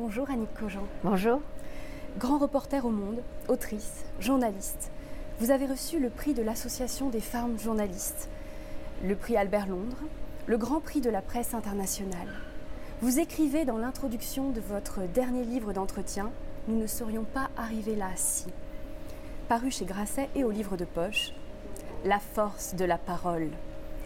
[0.00, 0.86] Bonjour Annick Cogent.
[1.02, 1.40] Bonjour.
[2.18, 4.92] Grand reporter au monde, autrice, journaliste.
[5.40, 8.28] Vous avez reçu le prix de l'Association des femmes journalistes,
[9.02, 9.98] le prix Albert Londres,
[10.46, 12.28] le Grand Prix de la presse internationale.
[13.00, 16.30] Vous écrivez dans l'introduction de votre dernier livre d'entretien
[16.68, 18.46] Nous ne serions pas arrivés là si.
[19.48, 21.32] Paru chez Grasset et au livre de poche,
[22.04, 23.50] La force de la parole,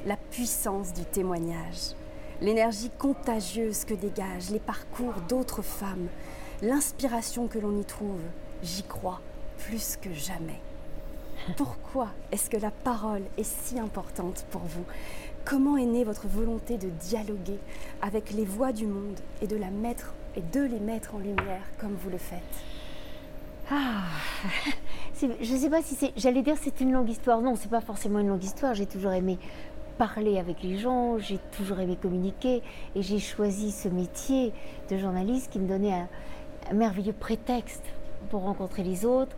[0.07, 1.93] la puissance du témoignage
[2.43, 6.09] l'énergie contagieuse que dégagent les parcours d'autres femmes,
[6.61, 8.21] l'inspiration que l'on y trouve,
[8.63, 9.21] j'y crois
[9.59, 10.61] plus que jamais.
[11.57, 14.85] Pourquoi est-ce que la parole est si importante pour vous?
[15.45, 17.59] Comment est née votre volonté de dialoguer
[18.01, 22.19] avec les voix du monde et de mettre les mettre en lumière comme vous le
[22.19, 22.41] faites?
[23.71, 24.03] Ah,
[25.21, 26.13] je ne sais pas si c'est.
[26.17, 27.41] J'allais dire c'est une longue histoire.
[27.41, 28.75] Non, c'est pas forcément une longue histoire.
[28.75, 29.39] J'ai toujours aimé
[30.09, 32.61] parler avec les gens, j'ai toujours aimé communiquer
[32.97, 34.53] et j'ai choisi ce métier
[34.91, 36.09] de journaliste qui me donnait un,
[36.75, 37.85] merveilleux prétexte
[38.29, 39.37] pour rencontrer les autres,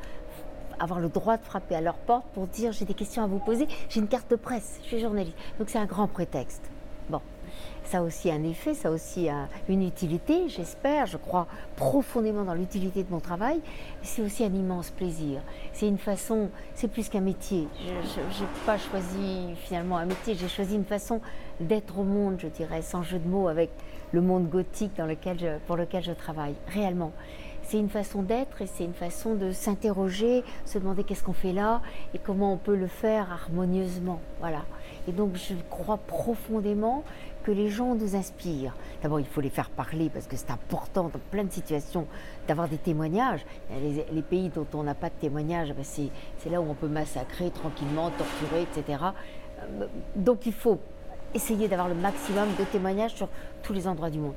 [0.79, 3.41] avoir le droit de frapper à leur porte pour dire j'ai des questions à vous
[3.41, 5.37] poser, j'ai une carte de presse, je suis journaliste.
[5.59, 6.62] Donc c'est un grand prétexte.
[7.85, 9.29] Ça a aussi un effet, ça a aussi
[9.69, 11.07] une utilité, j'espère.
[11.07, 13.61] Je crois profondément dans l'utilité de mon travail.
[14.03, 15.43] C'est aussi un immense plaisir.
[15.73, 17.69] C'est une façon, c'est plus qu'un métier.
[17.79, 21.21] Je n'ai pas choisi finalement un métier, j'ai choisi une façon
[21.61, 23.71] d'être au monde, je dirais, sans jeu de mots, avec
[24.13, 27.13] le monde gothique dans lequel pour lequel je travaille, réellement
[27.65, 31.53] c'est une façon d'être et c'est une façon de s'interroger, se demander qu'est-ce qu'on fait
[31.53, 31.81] là
[32.13, 34.21] et comment on peut le faire harmonieusement.
[34.41, 34.65] Voilà.
[35.09, 37.05] Et donc je crois profondément
[37.45, 38.75] que les gens nous inspirent.
[39.03, 42.06] D'abord, il faut les faire parler parce que c'est important dans plein de situations
[42.48, 43.45] d'avoir des témoignages.
[43.70, 47.51] Les, pays dont on n'a pas de témoignages, ben, c'est là où on peut massacrer
[47.51, 49.05] tranquillement, torturer, etc.
[49.61, 49.86] Euh,
[50.17, 50.81] donc il faut
[51.34, 53.28] essayer d'avoir le maximum de témoignages sur
[53.62, 54.34] tous les endroits du monde.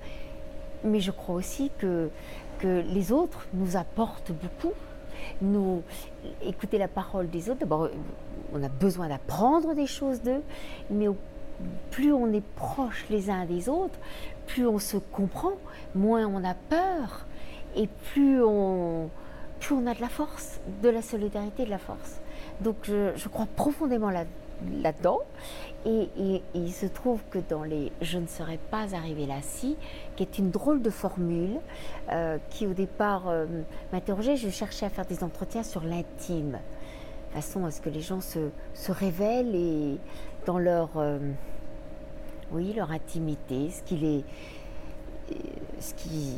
[0.84, 2.10] Mais je crois aussi que,
[2.64, 4.74] les autres nous apportent beaucoup.
[6.44, 7.60] Écouter la parole des autres.
[7.60, 7.90] D'abord,
[8.52, 10.42] on a besoin d'apprendre des choses d'eux,
[10.90, 11.08] mais
[11.92, 13.98] plus on est proche les uns des autres,
[14.46, 15.54] plus on se comprend,
[15.96, 17.26] moins on a peur
[17.76, 19.10] et plus on,
[19.60, 22.20] plus on a de la force, de la solidarité, de la force.
[22.62, 25.20] Donc je, crois profondément là-dedans.
[25.86, 29.78] et, il se trouve que dans les Je ne serais pas arrivé là si,
[30.16, 31.60] qui est une drôle de formule,
[32.12, 33.46] euh, qui au départ euh,
[33.94, 36.58] m'interrogeait, je cherchais à faire des entretiens sur l'intime
[37.28, 39.98] façon à ce que les gens se, se révèlent et
[40.48, 41.20] dans leur, euh,
[42.54, 44.24] oui, leur intimité, ce qui les,
[45.80, 46.36] ce qui,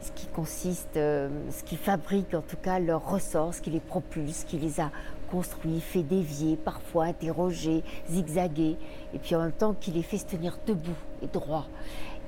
[0.00, 3.80] ce qui consiste, euh, ce qui fabrique en tout cas leur ressort, ce qui les
[3.80, 4.90] propulse, ce qui les a
[5.30, 8.76] construits, fait dévier, parfois interroger, zigzaguer,
[9.12, 11.66] et puis en même temps qui les fait se tenir debout et droit.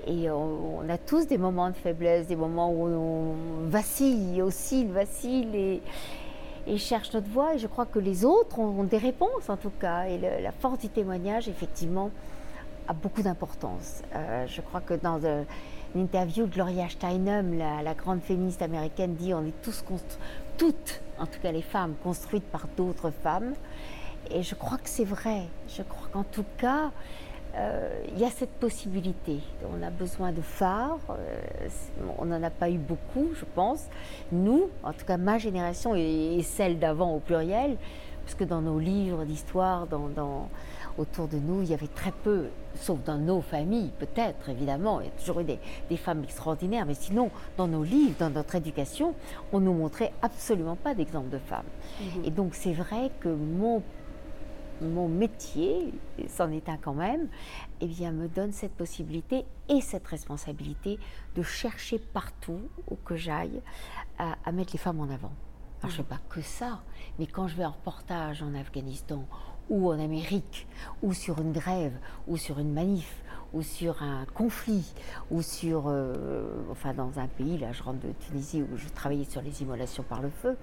[0.06, 3.34] Et on, on a tous des moments de faiblesse, des moments où on
[3.69, 5.83] vacille, oscille, vacille, et,
[6.66, 7.54] et cherche notre voie.
[7.54, 10.04] Et je crois que les autres ont, des réponses en tout cas.
[10.04, 12.10] Et la force du témoignage, effectivement,
[12.88, 14.03] a beaucoup d'importance.
[14.15, 15.43] Euh, je crois que dans euh,
[15.94, 19.84] l'interview, Gloria Steinem, la, grande féministe américaine, dit on est tous
[20.56, 23.54] toutes, en tout cas les femmes, construites par d'autres femmes.
[24.31, 25.43] Et je crois que c'est vrai.
[25.69, 26.91] Je crois qu'en tout cas,
[28.17, 29.41] il y a cette possibilité.
[29.78, 30.99] On a besoin de phares.
[31.11, 31.69] Euh,
[32.19, 33.84] on n'en a pas eu beaucoup, je pense.
[34.33, 37.77] Nous, en tout cas ma génération et, celle d'avant au pluriel,
[38.25, 40.49] parce que dans nos livres d'histoire, dans,
[40.99, 45.06] autour de nous, il y avait très peu, sauf dans nos familles, peut-être, évidemment, il
[45.06, 49.15] y a toujours eu des, femmes extraordinaires, mais sinon, dans nos livres, dans notre éducation,
[49.53, 51.66] on nous montrait absolument pas d'exemple de femmes.
[52.00, 52.25] Mhm.
[52.25, 53.83] Et donc, c'est vrai que mon
[54.81, 55.93] mon métier,
[56.29, 57.29] c'en est un quand même,
[57.81, 60.99] eh bien, me donne cette possibilité et cette responsabilité
[61.35, 62.61] de chercher partout
[62.91, 63.61] où que j'aille
[64.19, 65.33] à, mettre les femmes en avant.
[65.81, 66.83] Alors, je ne fais pas que ça,
[67.19, 69.25] mais quand je vais en reportage en Afghanistan
[69.71, 70.66] ou en Amérique,
[71.03, 71.94] ou sur une grève,
[72.28, 73.22] ou sur une manif,
[73.53, 74.93] ou sur un conflit,
[75.31, 79.24] ou sur, euh, enfin dans un pays, là je rentre de Tunisie où je travaillais
[79.24, 80.57] sur les immolations par le feu,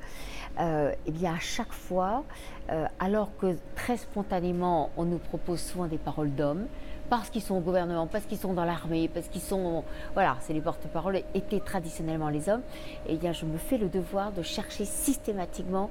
[0.60, 2.24] euh, eh bien à chaque fois,
[2.70, 6.68] euh, alors que très spontanément on nous propose souvent des paroles d'hommes,
[7.10, 9.84] parce qu'ils sont au gouvernement, parce qu'ils sont dans l'armée, parce qu'ils sont,
[10.14, 12.64] voilà, c'est les porte-paroles, étaient traditionnellement les hommes,
[13.08, 15.90] et eh bien je me fais le devoir de chercher systématiquement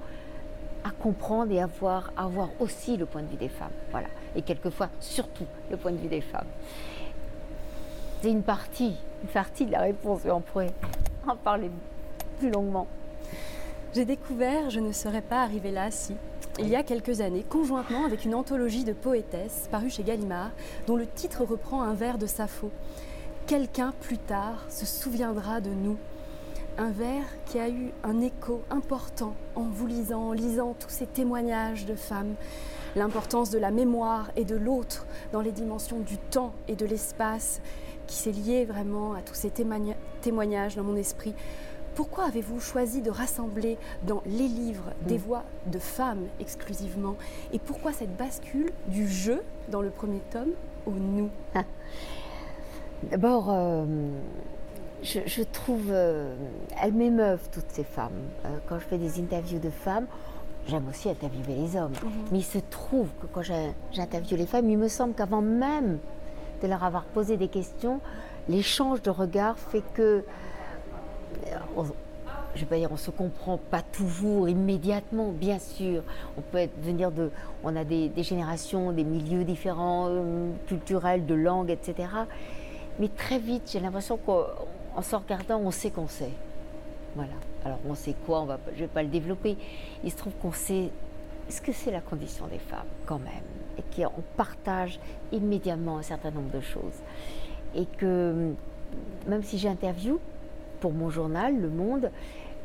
[0.85, 2.11] à comprendre et à voir,
[2.61, 3.73] aussi le point de vue des femmes.
[3.91, 4.09] Voilà.
[4.35, 6.47] Et quelquefois, surtout, le point de vue des femmes.
[8.21, 10.73] C'est une partie, une partie de la réponse, mais on pourrait
[11.27, 11.71] en parler
[12.39, 12.87] plus longuement.
[13.95, 16.15] J'ai découvert Je ne serais pas arrivée là si,
[16.59, 20.51] il y a quelques années, conjointement avec une anthologie de poétesses parue chez Gallimard,
[20.87, 22.71] dont le titre reprend un vers de Sappho.
[23.47, 25.97] Quelqu'un plus tard se souviendra de nous
[26.79, 31.07] un vers qui a eu un écho important en vous lisant, en lisant tous ces
[31.07, 32.35] témoignages de femmes,
[32.97, 37.61] l'importance de la mémoire et de l'autre dans les dimensions du temps et de l'espace
[38.07, 41.35] qui s'est lié vraiment à tous ces témoignages dans mon esprit.
[41.95, 43.77] Pourquoi avez-vous choisi de rassembler
[44.07, 45.23] dans les livres des mm.
[45.23, 47.17] voix de femmes exclusivement?
[47.53, 49.35] Et pourquoi cette bascule du je
[49.69, 50.53] dans le premier tome
[50.87, 51.29] au nous?
[51.55, 51.65] Ah.
[53.11, 53.85] D'abord, euh,
[55.03, 56.35] je, trouve, euh,
[56.81, 58.13] elles m'émeuvent toutes ces femmes.
[58.45, 60.07] Euh, quand je fais des interviews de femmes,
[60.69, 61.93] j'aime aussi interviewer les hommes.
[62.03, 62.11] Mhm.
[62.31, 63.43] Mais il se trouve que quand
[63.93, 65.99] j'interviewe les femmes, il me semble qu'avant même
[66.63, 68.01] de leur avoir posé des questions,
[68.49, 70.25] l'échange de regards fait que,
[71.49, 71.83] euh,
[72.55, 76.03] je vais pas dire, on se comprend pas toujours immédiatement, bien sûr.
[76.39, 77.31] On peut être, venir de,
[77.65, 80.11] on a des, générations, des milieux différents,
[80.67, 82.09] culturels, de langues, etc.
[83.01, 84.45] Mais très vite, j'ai l'impression qu'on
[84.97, 86.33] en se regardant, on sait qu'on sait.
[87.15, 87.33] Voilà.
[87.65, 89.57] Alors on sait quoi, on va, je ne vais pas le développer.
[90.03, 90.91] Il se trouve qu'on sait
[91.49, 93.33] ce que c'est la condition des femmes quand même,
[93.79, 94.99] et qu'on partage
[95.33, 96.99] immédiatement un certain nombre de choses.
[97.75, 98.53] Et que
[99.27, 100.19] même si j'interviewe
[100.81, 102.11] pour mon journal, Le Monde,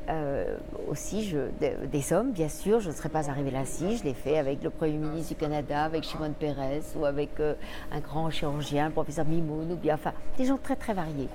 [0.09, 0.57] euh,
[0.89, 4.37] aussi des hommes, bien sûr, je ne serais pas arrivée là si je l'ai fait
[4.37, 7.55] avec le Premier ministre du Canada, avec Shimon Peres, ou avec euh,
[7.91, 11.27] un grand chirurgien, le professeur Mimoun, ou bien, enfin, des gens très très variés.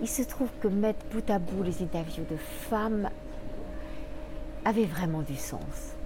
[0.00, 3.10] Il se trouve que mettre bout à bout les interviews de femmes
[4.64, 5.96] avait vraiment du sens.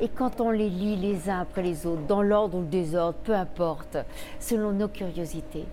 [0.00, 3.18] Et quand on les lit les uns après les autres, dans l'ordre ou le désordre,
[3.24, 3.96] peu importe,
[4.38, 5.64] selon nos curiosités,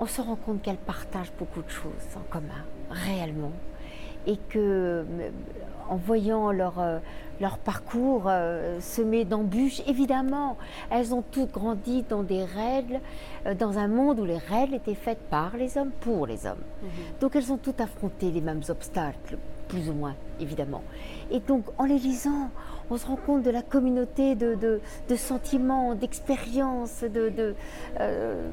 [0.00, 3.52] on se rend compte qu'elles partagent beaucoup de choses en commun, réellement.
[4.26, 5.04] Et que,
[5.88, 6.98] en voyant leur, euh,
[7.40, 9.82] leur parcours euh, semé d'embûches.
[9.86, 10.56] Évidemment,
[10.90, 13.00] elles ont toutes grandi dans des règles,
[13.46, 16.62] euh, dans un monde où les règles étaient faites par les hommes, pour les hommes.
[16.82, 16.88] Mhm.
[17.20, 19.38] Donc elles ont toutes affronté les mêmes obstacles,
[19.68, 20.82] plus ou moins, évidemment.
[21.30, 22.50] Et donc en les lisant,
[22.90, 27.54] on se rend compte de la communauté de, de, sentiments, d'expériences, de, de,
[28.00, 28.48] euh,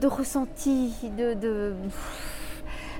[0.00, 1.74] de, ressentis, de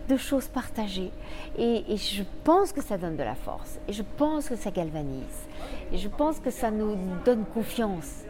[0.08, 1.11] de choses partagées.
[1.58, 3.79] Et, je pense que ça donne de la force.
[3.88, 5.49] Et je pense que ça galvanise.
[5.93, 8.25] Et je pense que ça nous donne confiance.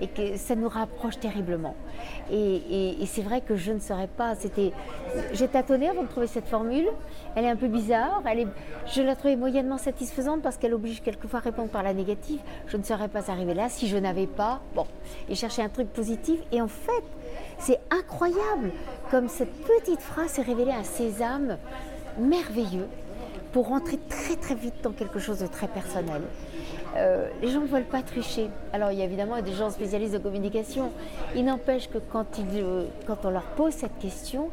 [0.00, 1.74] Et que ça nous rapproche terriblement.
[2.32, 4.34] Et, c'est vrai que je ne serais pas.
[4.34, 4.72] C'était,
[5.32, 6.86] j'ai tâtonné avant de trouver cette formule.
[7.36, 8.22] Elle est un peu bizarre.
[8.26, 8.48] Elle est,
[8.92, 12.40] je la trouvais moyennement satisfaisante parce qu'elle oblige quelquefois à répondre par la négative.
[12.66, 14.60] Je ne serais pas arrivée là si je n'avais pas.
[14.74, 14.86] Bon,
[15.28, 16.40] et chercher un truc positif.
[16.50, 17.04] Et en fait,
[17.58, 18.72] c'est incroyable
[19.10, 21.58] comme cette petite phrase s'est révélée un sésame
[22.18, 22.88] merveilleux
[23.52, 26.22] pour rentrer très très vite dans quelque chose de très personnel.
[26.96, 28.48] Euh, les gens ne veulent pas tricher.
[28.72, 30.92] Alors il y a évidemment des gens spécialistes de communication.
[31.34, 34.50] Il n'empêche que quand, euh, quand on leur pose cette question,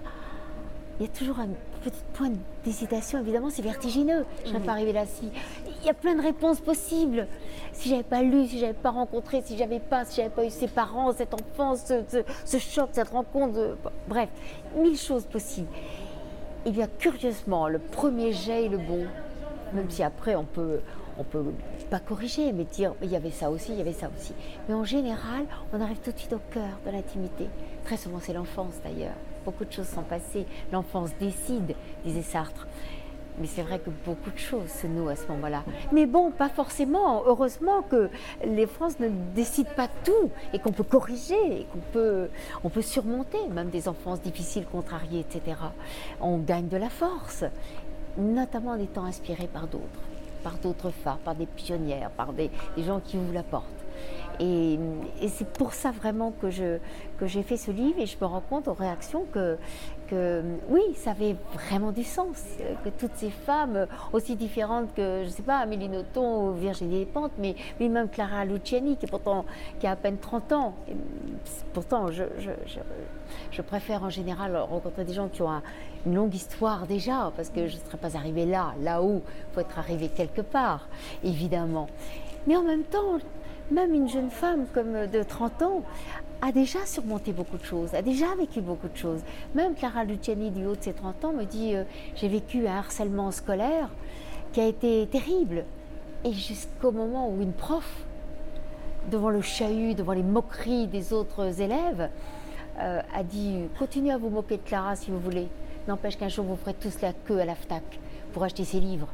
[0.99, 1.49] il y a toujours un
[1.83, 2.31] petit point
[2.63, 3.19] d'hésitation.
[3.19, 4.25] Évidemment, c'est vertigineux.
[4.43, 5.29] Je ne serais pas arrivée là si.
[5.81, 7.27] Il y a plein de réponses possibles.
[7.73, 10.49] Si j'avais pas lu, si j'avais pas rencontré, si j'avais pas, si j'avais pas eu
[10.49, 11.91] ses parents, cette enfance,
[12.45, 13.77] ce, choc, cette rencontre,
[14.07, 14.29] bref,
[14.75, 15.69] mille choses possibles.
[16.65, 19.05] Et bien, curieusement, le premier jet est le bon,
[19.73, 20.81] même si après on peut,
[21.17, 21.45] on peut
[21.91, 24.33] pas corriger, mais dire il y avait ça aussi, il y avait ça aussi.
[24.67, 27.47] Mais en général, on arrive tout de suite au cœur de l'intimité.
[27.83, 29.15] Très souvent, c'est l'enfance d'ailleurs.
[29.43, 30.45] Beaucoup de choses sont passées.
[30.71, 31.75] L'enfance décide,
[32.05, 32.65] disait Sartre.
[33.39, 35.63] Mais c'est vrai que beaucoup de choses se nouent à ce moment-là.
[35.91, 37.23] Mais bon, pas forcément.
[37.25, 38.09] Heureusement que
[38.45, 42.29] les France ne décident pas tout et qu'on peut corriger, et qu'on peut,
[42.63, 45.57] on peut surmonter même des enfances difficiles, contrariées, etc.
[46.21, 47.43] On gagne de la force,
[48.17, 50.01] notamment en étant inspiré par d'autres,
[50.43, 53.80] par d'autres phares, par des pionnières, par des gens qui ouvrent la porte.
[54.41, 54.79] Et,
[55.27, 58.73] c'est pour ça vraiment que, j'ai fait ce livre et je me rends compte aux
[58.73, 59.57] réactions que,
[60.67, 62.43] oui, ça avait vraiment du sens.
[62.83, 67.05] Que toutes ces femmes, aussi différentes que, je ne sais pas, Amélie Nothomb ou Virginie
[67.05, 69.45] Despentes, mais, mais même Clara Luciani, qui, pourtant,
[69.79, 70.73] qui a à peine 30 ans.
[71.73, 75.61] pourtant, je, préfère en général rencontrer des gens qui ont
[76.05, 79.53] une longue histoire déjà, parce que je ne serais pas arrivée là, là où il
[79.53, 80.89] faut être arrivé quelque part,
[81.23, 81.87] évidemment.
[82.47, 83.19] Mais en même temps,
[83.71, 85.83] même une jeune femme comme de 30 ans
[86.41, 89.21] a déjà surmonté beaucoup de choses, a déjà vécu beaucoup de choses.
[89.55, 91.83] Même Clara Luciani, du haut de ses 30 ans, me dit euh,
[92.15, 93.89] J'ai vécu un harcèlement scolaire
[94.51, 95.65] qui a été terrible.
[96.23, 98.05] Et jusqu'au moment où une prof,
[99.09, 102.09] devant le chahut, devant les moqueries des autres élèves,
[102.79, 105.47] euh, a dit Continuez à vous moquer de Clara si vous voulez.
[105.87, 107.83] N'empêche qu'un jour vous ferez tous la queue à la FTAC
[108.33, 109.07] pour acheter ses livres.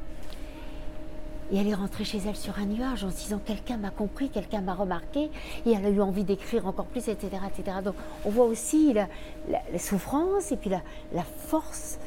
[1.51, 4.29] Et elle est rentrée chez elle sur un nuage en se disant quelqu'un m'a compris,
[4.29, 5.29] quelqu'un m'a remarqué,
[5.65, 7.77] et elle a eu envie d'écrire encore plus, etc., etc.
[7.83, 9.07] Donc on voit aussi la,
[9.79, 10.81] souffrance et puis la,
[11.23, 11.99] force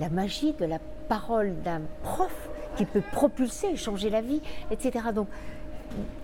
[0.00, 5.06] la magie de la parole d'un prof qui peut propulser, changer la vie, etc.
[5.14, 5.28] Donc,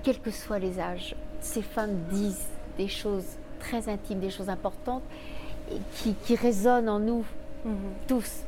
[0.03, 3.25] quels que soient les âges, ces femmes disent des choses
[3.59, 5.03] très intimes, des choses importantes,
[5.71, 7.25] et qui, résonnent en nous
[7.65, 7.75] mhm.
[8.07, 8.45] tous.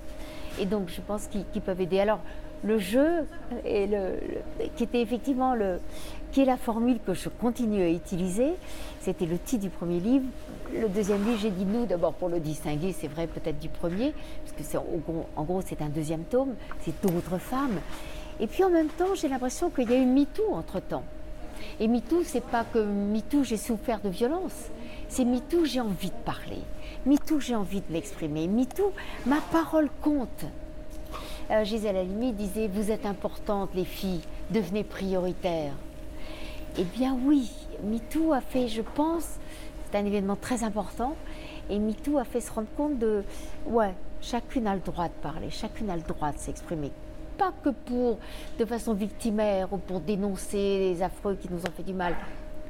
[0.60, 2.00] Et donc, je pense qu'ils peuvent aider.
[2.00, 2.20] Alors,
[2.64, 3.26] le jeu,
[3.64, 4.18] et le,
[4.76, 5.78] qui était effectivement le,
[6.32, 8.54] qui est la formule que je continue à utiliser,
[9.00, 10.24] c'était le titre du premier livre.
[10.72, 14.12] Le deuxième livre, j'ai dit nous d'abord pour le distinguer, c'est vrai peut-être du premier,
[14.44, 17.78] parce que c'est en gros c'est un deuxième tome, c'est d'autres femmes.
[18.40, 21.04] Et puis en même temps, j'ai l'impression qu'il y a eu MeToo entre-temps.
[21.78, 24.70] Et MeToo, c'est pas que MeToo, j'ai souffert de violence.
[25.08, 26.62] C'est MeToo, j'ai envie de parler.
[27.06, 28.48] MeToo, j'ai envie de m'exprimer.
[28.48, 28.92] MeToo,
[29.26, 30.46] ma parole compte.
[31.50, 35.74] Euh, Gisèle Halimi disait Vous êtes importantes, les filles, devenez prioritaires.
[36.78, 37.50] Eh bien, oui,
[37.82, 39.38] MeToo a fait, je pense,
[39.84, 41.14] c'est un événement très important,
[41.68, 43.24] et MeToo a fait se rendre compte de
[43.66, 46.90] Ouais, chacune a le droit de parler, chacune a le droit de s'exprimer
[47.36, 48.18] pas que pour,
[48.58, 52.14] de façon victimaire ou pour dénoncer les affreux qui nous ont fait du mal,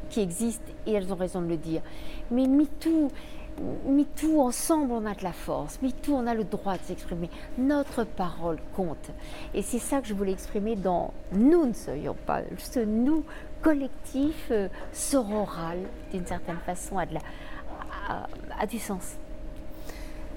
[0.09, 1.83] qui existent et elles ont raison de le dire.
[2.31, 3.11] Mais MeToo,
[3.87, 5.80] MeToo, ensemble, on a de la force.
[5.82, 7.30] MeToo, on a le droit de s'exprimer.
[7.58, 9.11] Notre parole compte.
[9.54, 13.25] Et c'est ça que je voulais exprimer dans Nous ne soyons pas, ce nous
[13.62, 15.78] collectif, euh, sororal,
[16.12, 19.16] d'une certaine façon, a du sens.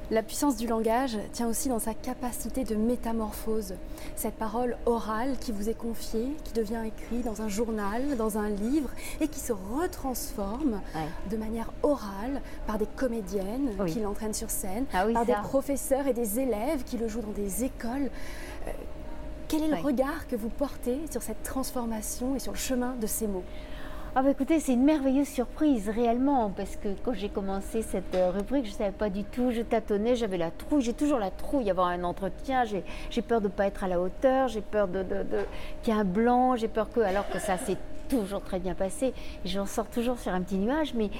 [0.09, 3.73] La puissance du langage tient aussi dans sa capacité de métamorphose.
[4.15, 8.47] Cette parole orale qui vous est confiée, qui devient écrite dans un journal, dans un
[8.47, 10.79] livre, et qui se retransforme
[11.29, 16.13] de manière orale par des comédiennes qui l'entraînent sur scène, ah par des professeurs et
[16.13, 18.09] des élèves qui le jouent dans des écoles.
[18.67, 18.71] Euh,
[19.49, 23.07] quel est le regard que vous portez sur cette transformation et sur le chemin de
[23.07, 23.43] ces mots?
[24.19, 28.31] Ah bah écoutez, c'est une merveilleuse surprise réellement parce que quand j'ai commencé cette euh,
[28.31, 31.29] rubrique, je ne savais pas du tout, je tâtonnais, j'avais la trouille, j'ai toujours la
[31.29, 34.87] trouille avoir un entretien, j'ai peur de ne pas être à la hauteur, j'ai peur
[34.87, 35.05] de,
[35.83, 37.77] qu'il y ait un blanc, j'ai peur que, alors que ça s'est
[38.09, 39.13] toujours très bien passé,
[39.45, 41.11] j'en sors toujours sur un petit nuage, mais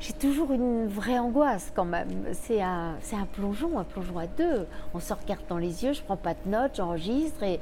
[0.00, 2.08] j'ai toujours une vraie angoisse quand même.
[2.32, 4.66] C'est un, un plongeon, un plongeon à deux.
[4.92, 7.60] On sort carte dans les yeux, je prends pas de notes, j'enregistre et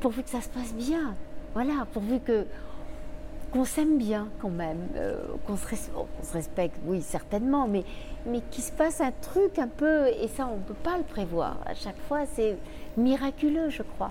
[0.00, 1.14] pourvu que ça se passe bien.
[1.54, 2.44] Voilà, pourvu que
[3.54, 5.64] qu'on s'aime bien quand même, euh, qu'on se,
[6.32, 7.84] respecte, oui certainement, mais,
[8.26, 11.04] mais qu'il se passe un truc un peu, et ça on ne peut pas le
[11.04, 12.56] prévoir, à chaque fois c'est
[12.96, 14.10] miraculeux je crois.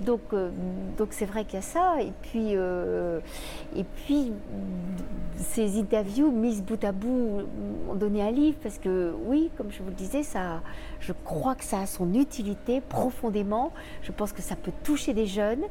[0.00, 0.50] Donc euh,
[0.98, 3.20] donc c'est vrai qu'il y a ça, et puis, euh,
[3.74, 4.32] et puis
[5.36, 7.42] ces interviews mises bout à bout
[7.88, 10.60] ont donné un livre, parce que oui, comme je vous le disais, ça,
[11.00, 13.72] je crois que ça a son utilité profondément,
[14.02, 15.62] je pense que ça peut toucher des jeunes,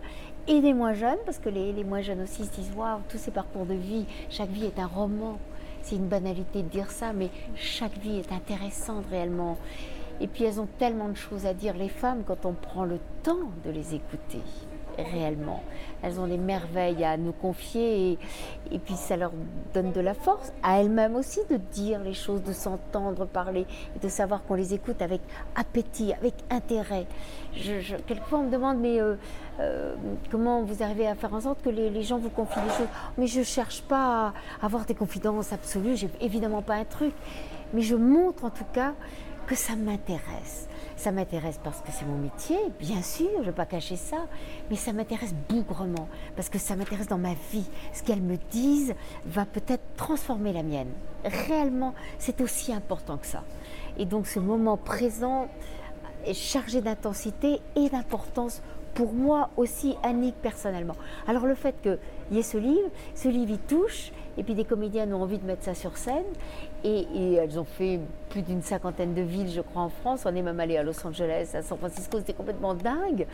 [0.48, 3.18] et des moins jeunes, parce que les, les moins jeunes aussi se disent Waouh, tous
[3.18, 5.40] ces parcours de vie, chaque vie est un roman.
[5.82, 9.58] C'est une banalité de dire ça, mais chaque vie est intéressante réellement.
[10.22, 13.00] Et puis elles ont tellement de choses à dire, les femmes, quand on prend le
[13.24, 14.42] temps de les écouter
[14.98, 15.64] réellement.
[16.02, 18.18] Elles ont des merveilles à nous confier
[18.72, 19.32] et, puis ça leur
[19.74, 24.00] donne de la force, à elles-mêmes aussi, de dire les choses, de s'entendre parler et
[24.00, 25.22] de savoir qu'on les écoute avec
[25.56, 27.06] appétit, avec intérêt.
[27.56, 29.16] Je, quelquefois on me demande mais euh,
[29.60, 29.94] euh,
[30.32, 32.88] comment vous arrivez à faire en sorte que les, gens vous confient des choses?
[33.18, 37.14] Mais je ne cherche pas à avoir des confidences absolues, j'ai évidemment pas un truc,
[37.74, 38.94] mais je montre en tout cas
[39.46, 40.68] que ça m'intéresse.
[40.96, 44.28] Ça m'intéresse parce que c'est mon métier, bien sûr, je ne vais pas cacher ça,
[44.70, 47.70] mais ça m'intéresse bougrement, parce que ça m'intéresse dans ma vie.
[47.94, 48.94] Ce qu'elles me disent
[49.26, 50.92] va peut-être transformer la mienne.
[51.26, 53.44] Réellement, c'est aussi important que ça.
[53.98, 55.48] Et donc ce moment présent
[56.26, 58.62] est chargé d'intensité et d'importance
[58.94, 60.96] pour moi aussi, Annick, personnellement.
[61.28, 61.98] Alors le fait qu'il
[62.32, 65.46] y ait ce livre, ce livre il touche, et puis des comédiennes ont envie de
[65.46, 66.24] mettre ça sur scène.
[66.84, 68.00] Et, elles ont fait
[68.30, 70.24] plus d'une cinquantaine de villes, je crois, en France.
[70.26, 72.18] On est même allé à Los Angeles, à San Francisco.
[72.18, 73.26] C'était complètement dingue.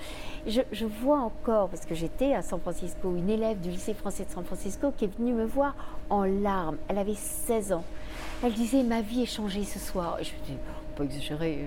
[0.46, 4.30] Je, vois encore, parce que j'étais à San Francisco, une élève du lycée français de
[4.30, 5.76] San Francisco qui est venue me voir
[6.10, 6.78] en larmes.
[6.88, 7.84] Elle avait 16 ans.
[8.44, 10.18] Elle disait Ma vie est changée ce soir.
[10.20, 11.66] Et je me dis pas exagérer,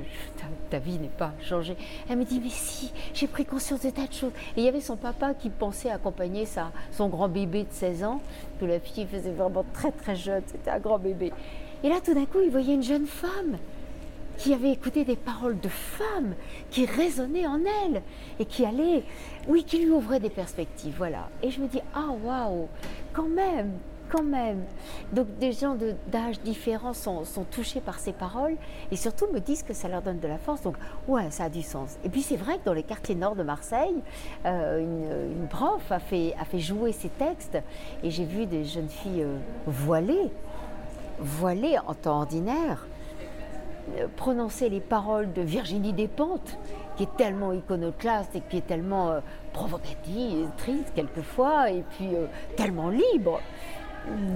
[0.71, 1.77] ta, vie n'est pas changée.
[2.09, 4.33] Elle me dit, mais si, j'ai pris conscience de tas de choses.
[4.57, 8.05] Et il y avait son papa qui pensait accompagner sa, son grand bébé de 16
[8.05, 8.21] ans,
[8.61, 11.33] que la fille faisait vraiment très très jeune, c'était un grand bébé.
[11.85, 13.59] Et là, tout d'un coup, il voyait une jeune femme
[14.39, 16.35] qui avait écouté des paroles de femme,
[16.71, 18.03] qui résonnaient en elle,
[18.39, 19.05] et qui allait,
[19.47, 21.29] oui, qui lui ouvrait des perspectives, voilà.
[21.43, 22.69] Et je me dis, ah waouh,
[23.13, 23.73] quand même,
[24.13, 24.65] quand même.
[25.13, 25.77] Donc des gens
[26.09, 28.57] d'âge différents sont, touchés par ces paroles
[28.91, 30.63] et surtout me disent que ça leur donne de la force.
[30.63, 30.77] Donc
[31.09, 31.97] ouais, ça a du sens.
[32.05, 33.97] Et puis c'est vrai que dans les quartiers nord de Marseille,
[34.45, 37.59] euh, une, prof a fait, a fait jouer ces textes
[38.03, 39.37] et j'ai vu des jeunes filles euh,
[39.67, 40.31] voilées,
[41.19, 42.87] voilées en temps ordinaire,
[43.99, 46.57] euh, prononcer les paroles de Virginie Despentes,
[46.97, 49.21] qui est tellement iconoclaste et qui est tellement euh,
[49.53, 52.27] provocative, triste quelquefois, et puis euh,
[52.57, 53.41] tellement libre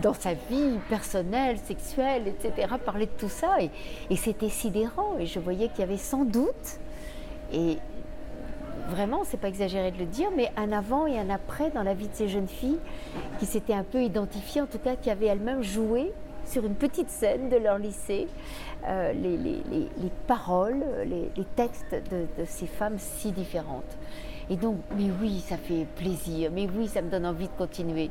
[0.01, 3.61] dans sa vie personnelle, sexuelle, etc., parler de tout ça.
[3.61, 3.71] Et,
[4.11, 5.17] et c'était sidérant.
[5.19, 6.79] Et je voyais qu'il y avait sans doute,
[7.53, 7.79] et
[8.89, 11.95] vraiment, c'est pas exagéré de le dire, mais un avant et un après dans la
[11.95, 12.79] vie de ces jeunes filles
[13.39, 16.13] qui s'étaient un peu identifiées, en tout cas qui avaient elles-mêmes joué
[16.47, 18.29] sur une petite scène de leur lycée
[18.87, 23.97] euh, les, les, les, les, paroles, les, textes de, ces femmes si différentes.
[24.49, 28.11] Et donc, mais oui, ça fait plaisir, mais oui, ça me donne envie de continuer.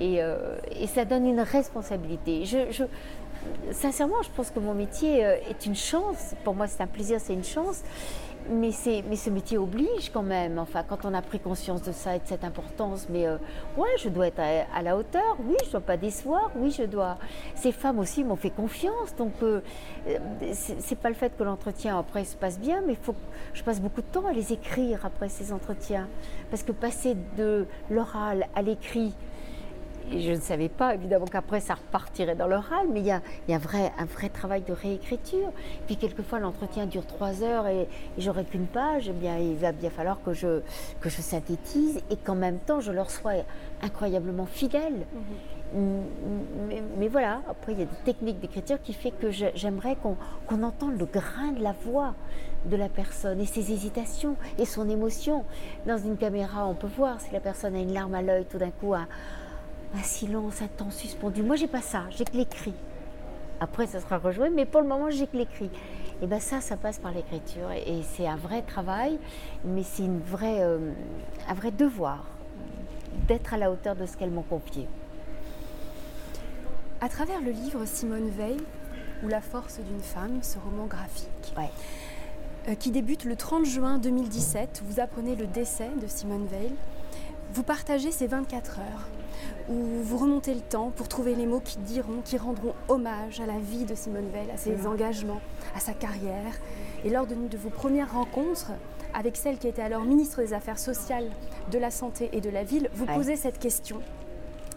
[0.00, 2.44] Et, euh, et ça donne une responsabilité.
[2.46, 2.84] Je,
[3.70, 6.34] sincèrement, je pense que mon métier euh, est une chance.
[6.42, 7.82] Pour moi, c'est un plaisir, c'est une chance
[8.50, 12.18] mais, ce métier oblige quand même, enfin, quand on a pris conscience de ça et
[12.18, 13.36] de cette importance, mais euh,
[13.76, 16.84] ouais, je dois être à, la hauteur, oui, je ne dois pas décevoir, oui, je
[16.84, 17.18] dois.
[17.54, 19.60] Ces femmes aussi m'ont fait confiance, donc euh,
[20.52, 23.14] c'est pas le fait que l'entretien après se passe bien, mais faut
[23.54, 26.08] je passe beaucoup de temps à les écrire après ces entretiens.
[26.50, 29.14] Parce que passer de l'oral à l'écrit,
[30.12, 33.20] et je ne savais pas évidemment qu'après ça repartirait dans l'oral, mais il y a,
[33.46, 35.50] il y a un, vrai, un vrai travail de réécriture.
[35.86, 39.72] Puis quelquefois l'entretien dure trois heures et, et j'aurai qu'une page, eh bien, il va
[39.72, 40.60] bien falloir que je,
[41.00, 43.32] que je synthétise et qu'en même temps je leur sois
[43.82, 45.06] incroyablement fidèle.
[45.12, 46.02] Mm -hmm.
[46.68, 50.16] mais, mais, voilà, après il y a des techniques d'écriture qui fait que j'aimerais qu'on
[50.48, 52.14] qu entende le grain de la voix
[52.72, 55.44] de la personne et ses hésitations et son émotion.
[55.86, 58.58] Dans une caméra, on peut voir si la personne a une larme à l'œil tout
[58.58, 58.94] d'un coup.
[59.94, 61.42] Un silence, un temps suspendu.
[61.42, 62.74] Moi, j'ai pas ça, j'ai que l'écrit.
[63.60, 65.70] Après, ça sera rejoué, mais pour le moment, j'ai que l'écrit.
[66.22, 67.70] Et bien ça, ça passe par l'écriture.
[67.72, 69.18] Et c'est un vrai travail,
[69.64, 70.92] mais c'est une vraie, euh,
[71.48, 72.24] un vrai devoir
[73.26, 74.86] d'être à la hauteur de ce qu'elles m'ont confié.
[77.00, 78.58] À travers le livre Simone Veil,
[79.22, 81.70] ou La force d'une femme, ce roman graphique, ouais.
[82.68, 86.72] euh, qui débute le 30 juin 2017, vous apprenez le décès de Simone Veil.
[87.52, 89.08] Vous partagez ces 24 heures
[89.68, 93.46] où vous remontez le temps pour trouver les mots qui diront, qui rendront hommage à
[93.46, 94.86] la vie de Simone Veil, à ses mmh.
[94.86, 95.40] engagements,
[95.76, 96.54] à sa carrière.
[97.04, 98.72] Et lors de, de, vos premières rencontres
[99.14, 101.30] avec celle qui était alors ministre des Affaires sociales,
[101.70, 104.00] de la Santé et de la Ville, vous posez cette question.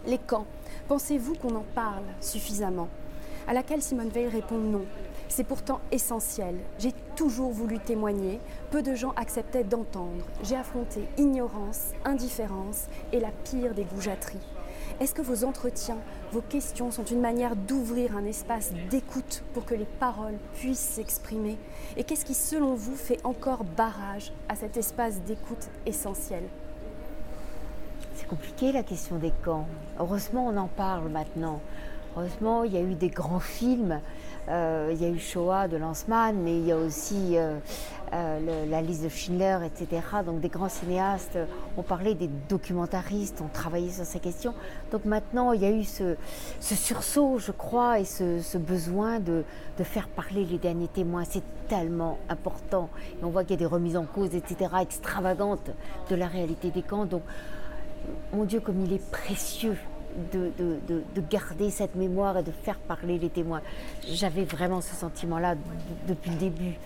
[0.06, 0.46] Les camps,
[0.88, 2.88] pensez-vous qu'on en parle suffisamment?
[3.46, 4.84] À laquelle Simone Veil répond non.
[5.28, 6.56] C'est pourtant essentiel.
[6.78, 8.38] J'ai toujours voulu témoigner.
[8.70, 10.24] Peu de gens acceptaient d'entendre.
[10.42, 14.46] J'ai affronté ignorance, indifférence et la pire des goujateries.
[15.00, 15.98] Est-ce que vos entretiens,
[16.32, 21.58] vos questions sont une manière d'ouvrir un espace d'écoute pour que les paroles puissent s'exprimer
[21.96, 26.44] Et qu'est-ce qui, selon vous, fait encore barrage à cet espace d'écoute essentiel
[28.14, 29.66] C'est compliqué la question des camps.
[29.98, 31.60] Heureusement, on en parle maintenant.
[32.16, 34.00] Heureusement, il y a eu des grands films.
[34.48, 37.58] Euh, il y a eu Shoah de Lanzmann, mais il y a aussi euh,
[38.12, 40.02] euh, la liste de Schindler, etc.
[40.26, 41.38] Donc des grands cinéastes
[41.78, 44.54] ont parlé, des documentaristes ont travaillé sur ces questions.
[44.90, 46.16] Donc maintenant, il y a eu ce,
[46.60, 49.44] sursaut, je crois, et ce, besoin de,
[49.82, 51.24] faire parler les derniers témoins.
[51.28, 52.90] C'est tellement important.
[53.22, 55.70] On voit qu'il y a des remises en cause, etc., extravagantes
[56.10, 57.06] de la réalité des camps.
[57.06, 57.22] Donc,
[58.32, 59.76] mon Dieu, comme il est précieux
[60.32, 63.62] de, garder cette mémoire et de faire parler les témoins.
[64.06, 65.54] J'avais vraiment ce sentiment-là
[66.06, 66.78] depuis le début.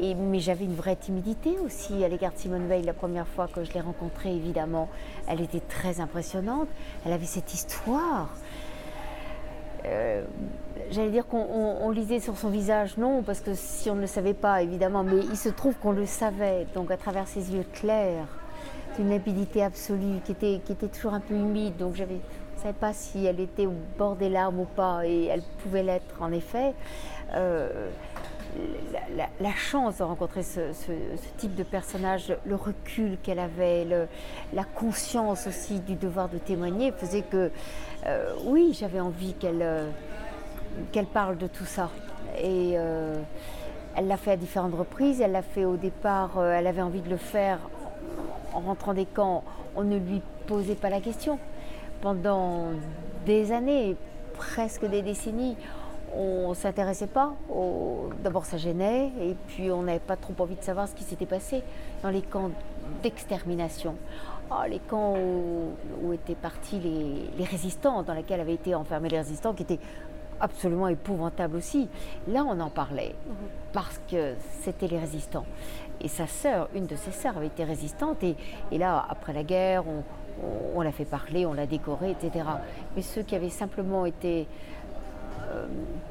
[0.00, 3.62] Mais j'avais une vraie timidité aussi à l'égard de Simone Veil la première fois que
[3.64, 4.88] je l'ai rencontrée, évidemment.
[5.26, 6.68] Elle était très impressionnante.
[7.04, 8.30] Elle avait cette histoire.
[9.84, 10.22] Euh,
[10.90, 14.02] J'allais dire qu'on on, on lisait sur son visage, non, parce que si on ne
[14.02, 17.54] le savait pas, évidemment, mais il se trouve qu'on le savait, donc à travers ses
[17.54, 18.26] yeux clairs,
[18.98, 22.18] une limpidité absolue qui était, qui était toujours un peu humide, donc j'avais
[22.62, 25.82] ne savais pas si elle était au bord des larmes ou pas, et elle pouvait
[25.82, 26.74] l'être en effet.
[27.34, 27.88] Euh,
[29.40, 30.60] la, chance de rencontrer ce,
[31.38, 33.86] type de personnage, le recul qu'elle avait,
[34.52, 37.50] la conscience aussi du devoir de témoigner faisait que,
[38.06, 39.88] euh, oui, j'avais envie qu'elle euh,
[40.90, 41.90] qu'elle parle de tout ça.
[42.38, 43.20] Et euh,
[43.94, 45.20] elle l'a fait à différentes reprises.
[45.20, 47.58] Elle l'a fait au départ, elle avait envie de le faire
[48.54, 49.44] en rentrant des camps.
[49.76, 51.38] On ne lui posait pas la question
[52.00, 52.68] pendant
[53.26, 53.96] des années,
[54.34, 55.56] presque des décennies,
[56.14, 57.34] on ne s'intéressait pas.
[57.50, 58.10] Au...
[58.22, 61.26] D'abord, ça gênait, et puis on n'avait pas trop envie de savoir ce qui s'était
[61.26, 61.62] passé
[62.02, 62.50] dans les camps
[63.02, 63.94] d'extermination.
[64.50, 65.72] Oh, les camps où,
[66.02, 69.78] où, étaient partis les, les, résistants, dans lesquels avaient été enfermés les résistants, qui étaient
[70.40, 71.88] absolument épouvantables aussi.
[72.28, 73.32] Là, on en parlait, mmh.
[73.72, 75.46] parce que c'était les résistants.
[76.00, 78.36] Et sa sœur, une de ses sœurs, avait été résistante, et,
[78.70, 80.02] et là, après la guerre, on,
[80.74, 82.44] on l'a fait parler, on l'a décoré, etc.
[82.96, 84.46] Mais ceux qui avaient simplement été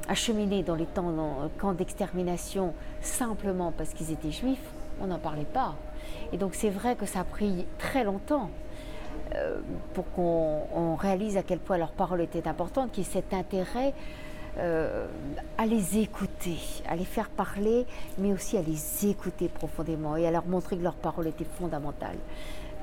[0.07, 5.75] acheminés dans les dans, camps d'extermination simplement parce qu'ils étaient juifs, on n'en parlait pas.
[6.33, 8.49] Et donc c'est vrai que ça a pris très longtemps
[9.93, 13.93] pour qu'on réalise à quel point leur parole était importante, qu'il y ait cet intérêt
[14.57, 15.07] euh,
[15.57, 16.57] à les écouter,
[16.89, 17.85] à les faire parler,
[18.17, 22.17] mais aussi à les écouter profondément et à leur montrer que leur parole était fondamentale.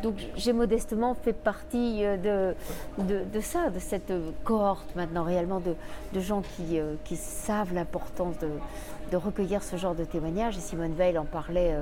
[0.03, 2.55] Donc j'ai modestement fait partie euh,
[2.99, 4.13] de, de, ça, de cette
[4.45, 5.75] cohorte maintenant réellement de,
[6.13, 10.57] de gens qui, euh, qui savent l'importance de, recueillir ce genre de témoignages.
[10.57, 11.75] Et Simone Veil en parlait,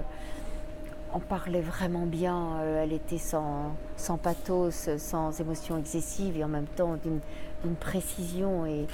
[1.13, 2.61] en parlait vraiment bien.
[2.63, 8.87] elle était sans, sans pathos, sans émotion excessive et en même temps d'une précision et,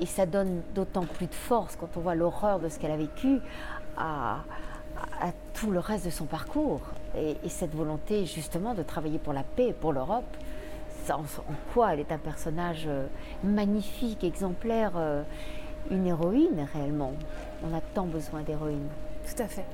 [0.00, 2.96] et, ça donne d'autant plus de force quand on voit l'horreur de ce qu'elle a
[2.96, 3.40] vécu
[3.96, 4.38] à,
[5.54, 6.80] tout le reste de son parcours.
[7.16, 10.36] Et, cette volonté justement de travailler pour la paix et pour l'Europe,
[11.10, 13.06] en, en, quoi elle est un personnage euh,
[13.44, 15.22] magnifique, exemplaire, euh,
[15.90, 17.12] une héroïne réellement?
[17.64, 18.88] On a tant besoin d'héroïnes.
[19.26, 19.66] Tout à fait.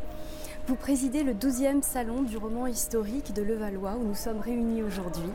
[0.66, 5.30] Vous présidez le 12e salon du roman historique de Levallois où nous sommes réunis aujourd'hui.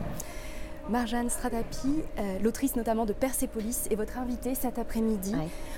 [0.88, 5.34] Marjane Stradapi, euh, l'autrice notamment de Persépolis, est votre invitée cet après-midi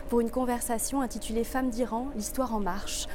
[0.09, 3.07] pour une conversation intitulée Femmes d'Iran, l'histoire en marche.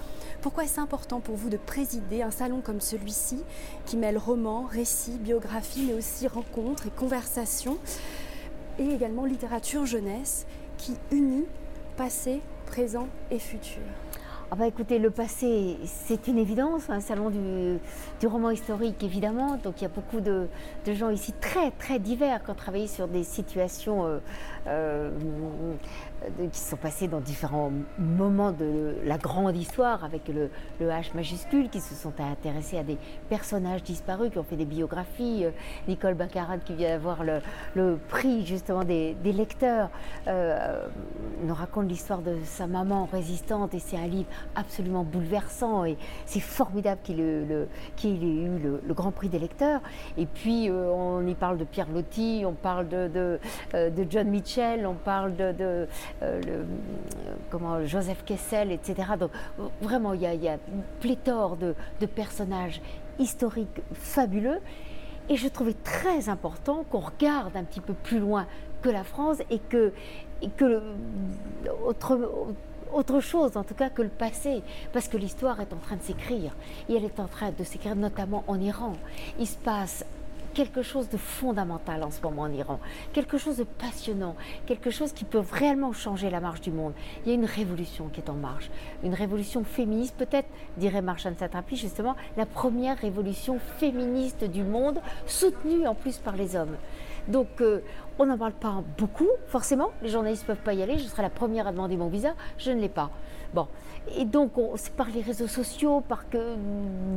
[0.41, 3.43] Pourquoi est-ce important pour vous de présider un salon comme celui-ci
[3.85, 7.77] qui mêle romans, récits, biographies, mais aussi rencontres et conversations,
[8.79, 10.47] et également littérature jeunesse
[10.79, 11.45] qui unit
[11.95, 13.83] passé, présent et futur?
[14.53, 19.75] Ah bah écoutez, le passé, c'est une évidence, un salon du, roman historique évidemment, donc
[19.77, 20.47] il y a beaucoup de,
[20.85, 24.19] gens ici très très divers qui ont travaillé sur des situations euh,
[24.67, 25.09] euh,
[26.51, 30.49] qui sont passées dans différents moments de la grande histoire avec le,
[30.81, 32.97] H majuscule, qui se sont intéressés à des
[33.29, 35.45] personnages disparus, qui ont fait des biographies.
[35.45, 35.51] Euh,
[35.87, 39.89] Nicole Baccarat qui vient d'avoir le, prix justement des, lecteurs
[40.27, 46.39] nous raconte l'histoire de sa maman résistante et c'est un livre absolument bouleversant et c'est
[46.39, 49.81] formidable qu'il ait, eu le, Grand Prix des lecteurs.
[50.17, 53.39] Et puis euh, on y parle de Pierre Loti, on parle de,
[53.73, 55.87] euh, John Mitchell, on parle de,
[56.21, 56.63] euh,
[57.49, 58.95] comment, Joseph Kessel, etc.
[59.19, 59.31] Donc
[59.81, 62.81] vraiment, il y a, une pléthore de, personnages
[63.19, 64.59] historiques fabuleux.
[65.29, 68.47] Et je trouvais très important qu'on regarde un petit peu plus loin
[68.81, 69.93] que la France et que,
[70.41, 70.81] et que
[71.85, 72.17] autre,
[72.93, 76.01] autre chose en tout cas que le passé, parce que l'histoire est en train de
[76.01, 76.55] s'écrire,
[76.89, 78.93] et elle est en train de s'écrire notamment en Iran.
[79.39, 80.05] Il se passe
[80.53, 82.79] quelque chose de fondamental en ce moment en Iran,
[83.13, 84.35] quelque chose de passionnant,
[84.65, 86.93] quelque chose qui peut réellement changer la marche du monde.
[87.23, 88.69] Il y a une révolution qui est en marche,
[89.03, 95.87] une révolution féministe, peut-être, dirait Marchand Satrapi, justement, la première révolution féministe du monde, soutenue
[95.87, 96.75] en plus par les hommes.
[97.27, 97.81] Donc, euh,
[98.19, 99.91] on n'en parle pas beaucoup, forcément.
[100.01, 100.97] Les journalistes ne peuvent pas y aller.
[100.97, 102.33] Je serai la première à demander mon visa.
[102.57, 103.11] Je ne l'ai pas.
[103.53, 103.67] Bon.
[104.17, 106.55] Et donc, c'est par les réseaux sociaux, par que,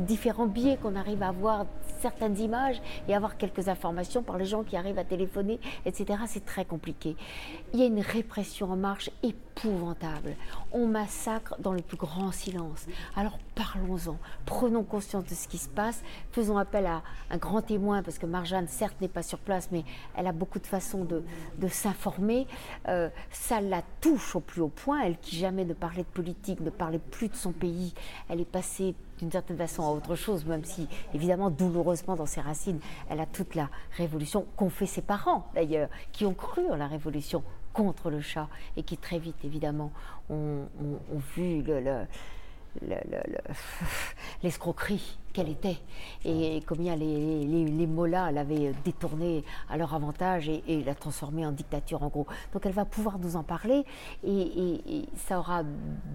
[0.05, 1.65] différents biais qu'on arrive à avoir
[1.99, 6.19] certaines images et avoir quelques informations par les gens qui arrivent à téléphoner, etc.
[6.27, 7.15] C'est très compliqué.
[7.73, 9.09] Il y a une répression en marche
[10.71, 12.85] On massacre dans le plus grand silence.
[13.15, 18.03] Alors parlons-en, prenons conscience de ce qui se passe, faisons appel à un grand témoin,
[18.03, 19.83] parce que Marjane, certes, n'est pas sur place, mais
[20.15, 21.23] elle a beaucoup de façons de,
[21.67, 22.47] s'informer.
[22.87, 26.59] Euh, ça la touche au plus haut point, elle qui jamais ne parlait de politique,
[26.59, 27.93] ne parlait plus de son pays,
[28.29, 32.41] elle est passée d'une certaine façon à autre chose, même si évidemment douloureusement dans ses
[32.41, 36.75] racines, elle a toute la révolution qu'ont fait ses parents d'ailleurs, qui ont cru en
[36.75, 38.47] la révolution contre le chat
[38.77, 39.91] et qui très vite évidemment
[40.29, 40.65] ont,
[41.35, 42.05] vu le
[44.43, 45.77] l'escroquerie qu'elle était
[46.23, 51.51] et combien les, les, mollahs l'avaient détournée à leur avantage et, et, la transformée en
[51.51, 52.25] dictature en gros.
[52.53, 53.83] Donc elle va pouvoir nous en parler
[54.25, 55.63] et, ça aura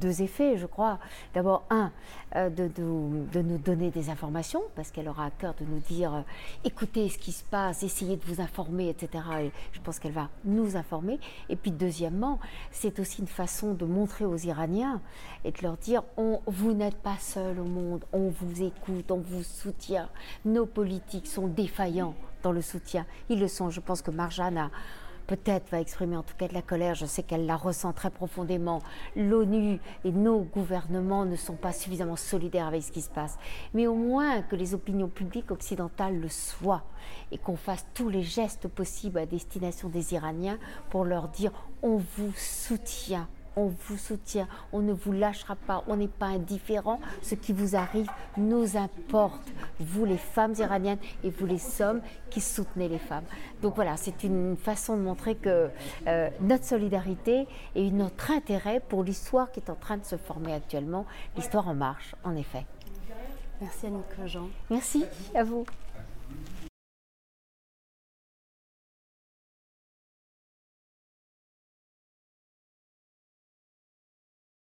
[0.00, 0.98] deux effets, je crois.
[1.34, 1.92] D'abord, un,
[2.36, 6.14] euh, de, de, nous donner des informations parce qu'elle aura à cœur de nous dire
[6.14, 6.22] euh,
[6.64, 9.24] écoutez ce qui se passe, essayez de vous informer, etc.
[9.42, 11.18] Et je pense qu'elle va nous informer.
[11.48, 12.38] Et puis deuxièmement,
[12.70, 15.00] c'est aussi une façon de montrer aux Iraniens
[15.44, 19.18] et de leur dire on, vous n'êtes pas seul au monde, on vous écoute on
[19.18, 20.08] vous soutient.
[20.44, 23.06] Nos politiques sont défaillants dans le soutien.
[23.28, 23.70] Ils le sont.
[23.70, 24.70] Je pense que Marjane
[25.30, 28.10] peut-être va exprimer en tout cas de la colère, je sais qu'elle la ressent très
[28.10, 28.82] profondément.
[29.14, 33.38] L'ONU et nos gouvernements ne sont pas suffisamment solidaires avec ce qui se passe.
[33.72, 36.82] Mais au moins que les opinions publiques occidentales le soient
[37.30, 40.58] et qu'on fasse tous les gestes possibles à destination des Iraniens
[40.90, 43.28] pour leur dire on vous soutient
[43.60, 47.00] on vous soutient, on ne vous lâchera pas, on n'est pas indifférent.
[47.22, 52.40] Ce qui vous arrive nous importe, vous les femmes iraniennes et vous les hommes qui
[52.40, 53.24] soutenez les femmes.
[53.62, 55.68] Donc voilà, c'est une façon de montrer que
[56.06, 60.54] euh, notre solidarité et notre intérêt pour l'histoire qui est en train de se former
[60.54, 62.64] actuellement, l'histoire en marche, en effet.
[63.60, 64.48] Merci Annick Jean.
[64.70, 65.66] Merci à vous.